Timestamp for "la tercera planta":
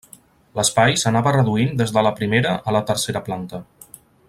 2.77-3.61